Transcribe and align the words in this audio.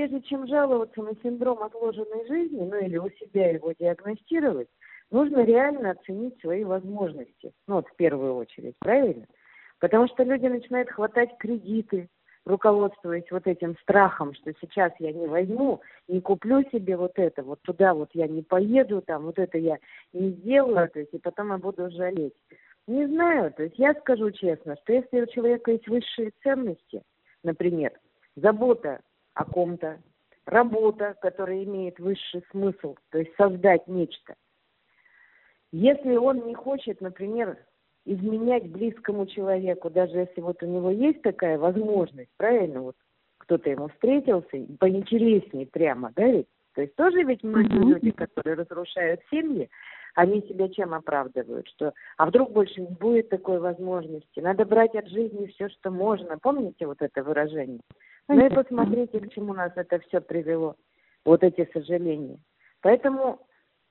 прежде 0.00 0.22
чем 0.22 0.46
жаловаться 0.46 1.02
на 1.02 1.12
синдром 1.22 1.62
отложенной 1.62 2.26
жизни, 2.26 2.62
ну 2.62 2.76
или 2.78 2.96
у 2.96 3.10
себя 3.10 3.50
его 3.50 3.72
диагностировать, 3.72 4.68
нужно 5.10 5.44
реально 5.44 5.90
оценить 5.90 6.40
свои 6.40 6.64
возможности. 6.64 7.52
Ну 7.66 7.74
вот 7.76 7.88
в 7.88 7.96
первую 7.96 8.36
очередь, 8.36 8.76
правильно? 8.78 9.26
Потому 9.78 10.08
что 10.08 10.22
люди 10.22 10.46
начинают 10.46 10.88
хватать 10.90 11.36
кредиты, 11.38 12.08
руководствуясь 12.46 13.30
вот 13.30 13.46
этим 13.46 13.76
страхом, 13.82 14.32
что 14.32 14.54
сейчас 14.58 14.92
я 15.00 15.12
не 15.12 15.26
возьму, 15.26 15.82
не 16.08 16.22
куплю 16.22 16.62
себе 16.72 16.96
вот 16.96 17.12
это, 17.16 17.42
вот 17.42 17.60
туда 17.60 17.92
вот 17.92 18.08
я 18.14 18.26
не 18.26 18.40
поеду, 18.40 19.02
там 19.02 19.24
вот 19.24 19.38
это 19.38 19.58
я 19.58 19.76
не 20.14 20.30
сделаю, 20.30 20.88
то 20.88 21.00
есть 21.00 21.12
и 21.12 21.18
потом 21.18 21.50
я 21.50 21.58
буду 21.58 21.90
жалеть. 21.90 22.36
Не 22.86 23.06
знаю, 23.06 23.52
то 23.52 23.64
есть 23.64 23.78
я 23.78 23.92
скажу 23.94 24.30
честно, 24.30 24.76
что 24.82 24.94
если 24.94 25.20
у 25.20 25.26
человека 25.26 25.72
есть 25.72 25.86
высшие 25.88 26.32
ценности, 26.42 27.02
например, 27.42 27.92
забота 28.34 29.00
о 29.34 29.44
ком-то, 29.44 30.00
работа, 30.46 31.14
которая 31.20 31.64
имеет 31.64 31.98
высший 31.98 32.44
смысл, 32.50 32.96
то 33.10 33.18
есть 33.18 33.34
создать 33.36 33.86
нечто. 33.86 34.34
Если 35.72 36.16
он 36.16 36.46
не 36.46 36.54
хочет, 36.54 37.00
например, 37.00 37.58
изменять 38.04 38.68
близкому 38.68 39.26
человеку, 39.26 39.90
даже 39.90 40.18
если 40.18 40.40
вот 40.40 40.62
у 40.62 40.66
него 40.66 40.90
есть 40.90 41.22
такая 41.22 41.58
возможность, 41.58 42.30
правильно, 42.36 42.80
вот 42.82 42.96
кто-то 43.38 43.70
ему 43.70 43.88
встретился, 43.88 44.66
поинтереснее 44.78 45.66
прямо, 45.66 46.12
да 46.16 46.26
ведь? 46.26 46.48
То 46.74 46.82
есть 46.82 46.94
тоже 46.94 47.22
ведь 47.24 47.42
многие 47.42 47.80
uh-huh. 47.80 47.94
люди, 47.94 48.10
которые 48.12 48.54
разрушают 48.54 49.20
семьи, 49.30 49.68
они 50.14 50.40
себя 50.42 50.68
чем 50.68 50.94
оправдывают? 50.94 51.68
Что, 51.68 51.92
а 52.16 52.26
вдруг 52.26 52.52
больше 52.52 52.80
не 52.80 52.88
будет 52.88 53.28
такой 53.28 53.58
возможности? 53.58 54.40
Надо 54.40 54.64
брать 54.64 54.94
от 54.94 55.08
жизни 55.08 55.46
все, 55.46 55.68
что 55.68 55.90
можно. 55.90 56.38
Помните 56.38 56.86
вот 56.86 57.02
это 57.02 57.22
выражение? 57.22 57.80
Ну 58.34 58.46
и 58.46 58.48
посмотрите, 58.48 59.20
к 59.20 59.32
чему 59.32 59.54
нас 59.54 59.72
это 59.76 59.98
все 60.00 60.20
привело. 60.20 60.76
Вот 61.24 61.42
эти 61.42 61.68
сожаления. 61.72 62.38
Поэтому 62.80 63.40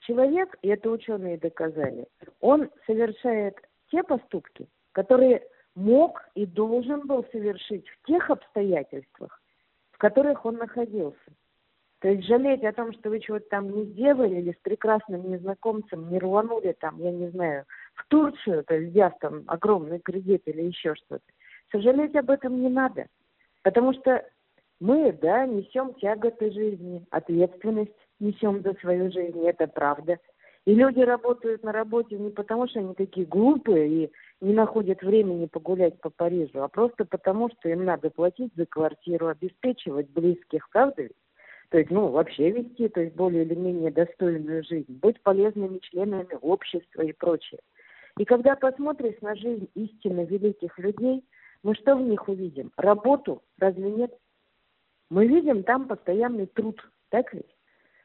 человек, 0.00 0.56
и 0.62 0.68
это 0.68 0.90
ученые 0.90 1.38
доказали, 1.38 2.06
он 2.40 2.70
совершает 2.86 3.56
те 3.90 4.02
поступки, 4.02 4.68
которые 4.92 5.42
мог 5.74 6.22
и 6.34 6.46
должен 6.46 7.06
был 7.06 7.24
совершить 7.32 7.88
в 7.88 8.06
тех 8.06 8.30
обстоятельствах, 8.30 9.40
в 9.92 9.98
которых 9.98 10.44
он 10.44 10.56
находился. 10.56 11.32
То 12.00 12.08
есть 12.08 12.26
жалеть 12.26 12.62
о 12.62 12.72
том, 12.72 12.92
что 12.92 13.08
вы 13.08 13.20
чего-то 13.20 13.46
там 13.48 13.70
не 13.70 13.84
сделали 13.86 14.36
или 14.36 14.52
с 14.52 14.62
прекрасным 14.62 15.30
незнакомцем 15.30 16.10
не 16.10 16.18
рванули 16.18 16.76
там, 16.78 17.02
я 17.02 17.10
не 17.10 17.28
знаю, 17.30 17.64
в 17.94 18.06
Турцию, 18.08 18.64
то 18.64 18.74
есть 18.74 18.92
взяв 18.92 19.18
там 19.18 19.44
огромный 19.46 19.98
кредит 19.98 20.42
или 20.44 20.62
еще 20.62 20.94
что-то. 20.94 21.24
Сожалеть 21.72 22.14
об 22.14 22.30
этом 22.30 22.60
не 22.60 22.68
надо. 22.68 23.06
Потому 23.66 23.92
что 23.94 24.24
мы, 24.78 25.10
да, 25.20 25.44
несем 25.44 25.94
тяготы 25.94 26.52
жизни, 26.52 27.04
ответственность 27.10 27.90
несем 28.20 28.62
за 28.62 28.74
свою 28.74 29.10
жизнь, 29.10 29.44
это 29.44 29.66
правда. 29.66 30.20
И 30.66 30.72
люди 30.72 31.00
работают 31.00 31.64
на 31.64 31.72
работе 31.72 32.16
не 32.16 32.30
потому, 32.30 32.68
что 32.68 32.78
они 32.78 32.94
такие 32.94 33.26
глупые 33.26 33.88
и 33.88 34.12
не 34.40 34.52
находят 34.52 35.02
времени 35.02 35.46
погулять 35.46 36.00
по 36.00 36.10
Парижу, 36.10 36.62
а 36.62 36.68
просто 36.68 37.04
потому, 37.04 37.48
что 37.48 37.68
им 37.68 37.84
надо 37.84 38.08
платить 38.08 38.52
за 38.54 38.66
квартиру, 38.66 39.26
обеспечивать 39.26 40.10
близких, 40.10 40.70
правда 40.70 41.02
ведь? 41.02 41.16
То 41.70 41.78
есть, 41.78 41.90
ну, 41.90 42.06
вообще 42.06 42.52
вести, 42.52 42.88
то 42.88 43.00
есть 43.00 43.16
более 43.16 43.44
или 43.44 43.56
менее 43.56 43.90
достойную 43.90 44.62
жизнь, 44.62 44.92
быть 45.02 45.20
полезными 45.22 45.78
членами 45.78 46.38
общества 46.40 47.02
и 47.02 47.12
прочее. 47.12 47.58
И 48.16 48.24
когда 48.24 48.54
посмотришь 48.54 49.20
на 49.22 49.34
жизнь 49.34 49.68
истинно 49.74 50.20
великих 50.20 50.78
людей, 50.78 51.24
мы 51.66 51.74
что 51.74 51.96
в 51.96 52.00
них 52.00 52.28
увидим? 52.28 52.70
Работу? 52.76 53.42
Разве 53.58 53.90
нет? 53.90 54.16
Мы 55.10 55.26
видим 55.26 55.64
там 55.64 55.88
постоянный 55.88 56.46
труд, 56.46 56.80
так 57.08 57.34
ведь? 57.34 57.56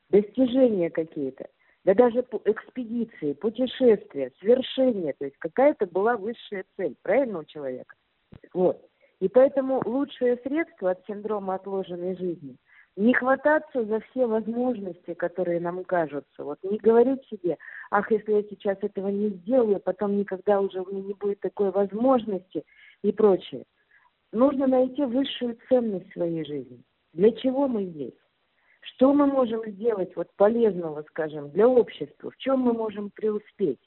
Достижения 0.09 0.90
какие-то– 0.90 1.48
да 1.86 1.94
даже 1.94 2.26
экспедиции, 2.45 3.34
путешествия, 3.34 4.31
свершения, 4.40 5.14
то 5.18 5.26
есть 5.26 5.38
какая-то 5.38 5.86
была 5.86 6.18
высшая 6.18 6.66
цель, 6.75 6.96
правильно 7.03 7.40
у 7.40 7.44
человека? 7.44 7.96
Вот. 8.53 8.84
И 9.19 9.28
поэтому 9.28 9.81
лучшее 9.85 10.38
средство 10.38 10.91
от 10.91 11.06
синдрома 11.06 11.56
отложенной 11.56 12.18
жизни– 12.18 12.58
не 12.97 13.14
хвататься 13.14 13.85
за 13.85 14.00
все 14.02 14.25
возможности, 14.25 15.14
которые 15.14 15.59
нам 15.59 15.84
кажутся. 15.85 16.44
Вот 16.44 16.59
не 16.64 16.78
говорить 16.78 17.25
себе, 17.30 17.58
ах, 17.90 18.12
если 18.12 18.34
я 18.34 18.44
сейчас 18.44 18.78
этого 18.81 19.08
не 19.08 19.30
сделаю, 19.30 19.80
потом 19.80 20.18
никогда 20.18 20.59
уже 20.59 20.81
у 20.81 20.91
меня 20.91 21.02
не 21.02 21.14
будет 21.14 21.40
такой 21.40 21.72
возможности 21.72 22.64
и 23.03 23.12
прочее. 23.12 23.63
Нужно 24.31 24.67
найти 24.67 25.03
высшую 25.03 25.57
ценность 25.67 26.12
своей 26.13 26.45
жизни. 26.45 26.81
Для 27.13 27.31
чего 27.31 27.67
мы 27.67 27.85
здесь? 27.85 28.13
Что 28.81 29.13
мы 29.13 29.28
можем 29.28 29.63
сделать 29.72 30.16
вот 30.16 30.28
полезного, 30.38 31.03
скажем, 31.09 31.51
для 31.51 31.67
общества? 31.67 32.31
В 32.31 32.38
чем 32.38 32.61
мы 32.61 32.73
можем 32.73 33.11
преуспеть? 33.11 33.79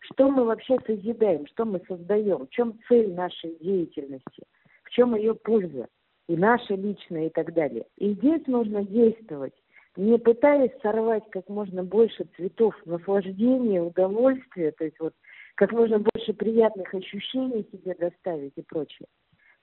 Что 0.00 0.30
мы 0.30 0.44
вообще 0.44 0.78
созидаем, 0.86 1.46
что 1.46 1.64
мы 1.64 1.80
создаем? 1.88 2.46
В 2.46 2.50
чем 2.50 2.78
цель 2.88 3.12
нашей 3.14 3.56
деятельности? 3.58 4.44
В 4.84 4.90
чем 4.90 5.16
ее 5.16 5.34
польза? 5.34 5.88
И 6.28 6.36
наша 6.36 6.74
личная 6.74 7.26
и 7.26 7.30
так 7.30 7.54
далее. 7.54 7.86
И 7.96 8.12
здесь 8.14 8.46
нужно 8.46 8.84
действовать, 8.84 9.54
не 9.96 10.18
пытаясь 10.18 10.72
сорвать 10.82 11.24
как 11.30 11.48
можно 11.48 11.82
больше 11.82 12.26
цветов 12.36 12.74
наслаждения, 12.84 13.82
удовольствия, 13.82 14.72
то 14.72 14.84
есть 14.84 14.98
вот 15.00 15.14
как 15.56 15.72
можно 15.72 15.98
больше 15.98 16.32
приятных 16.34 16.94
ощущений 16.94 17.68
себе 17.72 17.94
доставить 17.94 18.52
и 18.56 18.62
прочее. 18.62 19.08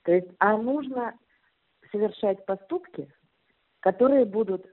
То 0.03 0.11
есть, 0.11 0.27
а 0.39 0.57
нужно 0.57 1.13
совершать 1.91 2.45
поступки, 2.45 3.07
которые 3.79 4.25
будут 4.25 4.65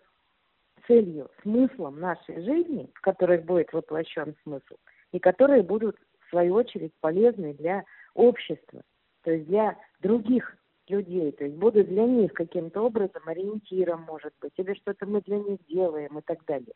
целью, 0.86 1.30
смыслом 1.42 2.00
нашей 2.00 2.42
жизни, 2.42 2.90
в 2.94 3.00
которых 3.02 3.44
будет 3.44 3.72
воплощен 3.72 4.34
смысл, 4.42 4.76
и 5.12 5.18
которые 5.18 5.62
будут, 5.62 5.96
в 6.26 6.30
свою 6.30 6.54
очередь, 6.54 6.92
полезны 7.00 7.54
для 7.54 7.84
общества, 8.14 8.82
то 9.22 9.30
есть 9.30 9.46
для 9.46 9.76
других 10.00 10.56
людей, 10.88 11.30
то 11.32 11.44
есть 11.44 11.56
будут 11.56 11.88
для 11.88 12.04
них 12.04 12.32
каким-то 12.32 12.80
образом 12.80 13.22
ориентиром, 13.26 14.02
может 14.02 14.32
быть, 14.40 14.52
или 14.56 14.74
что-то 14.74 15.06
мы 15.06 15.20
для 15.20 15.38
них 15.38 15.58
делаем 15.68 16.18
и 16.18 16.22
так 16.22 16.44
далее. 16.46 16.72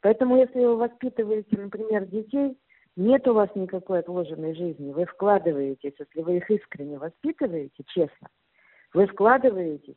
Поэтому, 0.00 0.36
если 0.36 0.58
вы 0.58 0.76
воспитываете, 0.76 1.56
например, 1.56 2.04
детей, 2.06 2.58
нет 2.96 3.26
у 3.26 3.34
вас 3.34 3.50
никакой 3.54 4.00
отложенной 4.00 4.54
жизни, 4.54 4.92
вы 4.92 5.04
вкладываетесь, 5.06 5.94
если 5.98 6.22
вы 6.22 6.36
их 6.38 6.50
искренне 6.50 6.98
воспитываете, 6.98 7.84
честно, 7.88 8.28
вы 8.92 9.06
вкладываетесь 9.06 9.96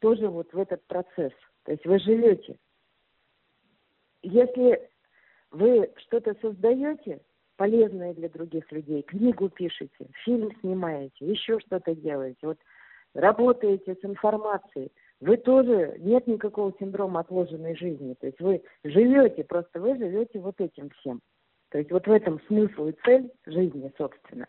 тоже 0.00 0.28
вот 0.28 0.52
в 0.52 0.58
этот 0.58 0.86
процесс. 0.86 1.32
То 1.64 1.72
есть 1.72 1.84
вы 1.86 1.98
живете. 1.98 2.56
Если 4.22 4.88
вы 5.50 5.92
что-то 5.96 6.36
создаете, 6.40 7.20
полезное 7.56 8.14
для 8.14 8.28
других 8.28 8.70
людей, 8.72 9.02
книгу 9.02 9.48
пишете, 9.48 10.08
фильм 10.24 10.50
снимаете, 10.60 11.26
еще 11.26 11.60
что-то 11.60 11.94
делаете, 11.94 12.38
вот 12.42 12.58
работаете 13.14 13.94
с 13.94 14.04
информацией, 14.04 14.90
вы 15.20 15.36
тоже, 15.36 15.96
нет 15.98 16.26
никакого 16.26 16.72
синдрома 16.80 17.20
отложенной 17.20 17.76
жизни. 17.76 18.14
То 18.14 18.26
есть 18.26 18.40
вы 18.40 18.62
живете, 18.82 19.44
просто 19.44 19.80
вы 19.80 19.96
живете 19.96 20.40
вот 20.40 20.60
этим 20.60 20.90
всем. 20.90 21.20
То 21.72 21.78
есть 21.78 21.90
вот 21.90 22.06
в 22.06 22.12
этом 22.12 22.38
смысл 22.48 22.88
и 22.88 22.94
цель 23.04 23.32
жизни, 23.46 23.90
собственно. 23.96 24.46